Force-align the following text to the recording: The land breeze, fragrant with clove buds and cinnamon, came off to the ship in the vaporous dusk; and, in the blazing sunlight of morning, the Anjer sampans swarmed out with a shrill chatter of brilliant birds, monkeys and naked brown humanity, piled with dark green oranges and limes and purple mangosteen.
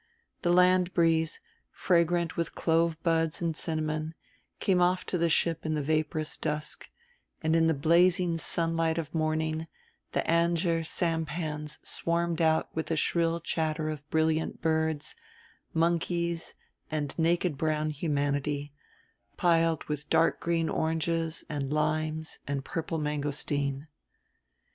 The 0.41 0.51
land 0.51 0.95
breeze, 0.95 1.39
fragrant 1.69 2.35
with 2.35 2.55
clove 2.55 2.97
buds 3.03 3.39
and 3.39 3.55
cinnamon, 3.55 4.15
came 4.59 4.81
off 4.81 5.05
to 5.05 5.17
the 5.19 5.29
ship 5.29 5.63
in 5.63 5.75
the 5.75 5.81
vaporous 5.83 6.37
dusk; 6.37 6.89
and, 7.43 7.55
in 7.55 7.67
the 7.67 7.75
blazing 7.75 8.39
sunlight 8.39 8.97
of 8.97 9.13
morning, 9.13 9.67
the 10.13 10.21
Anjer 10.21 10.83
sampans 10.83 11.77
swarmed 11.83 12.41
out 12.41 12.75
with 12.75 12.89
a 12.89 12.95
shrill 12.95 13.39
chatter 13.41 13.89
of 13.91 14.09
brilliant 14.09 14.59
birds, 14.59 15.13
monkeys 15.71 16.55
and 16.89 17.13
naked 17.19 17.55
brown 17.55 17.91
humanity, 17.91 18.73
piled 19.37 19.83
with 19.83 20.09
dark 20.09 20.39
green 20.39 20.67
oranges 20.67 21.43
and 21.47 21.71
limes 21.71 22.39
and 22.47 22.65
purple 22.65 22.97
mangosteen. 22.97 23.87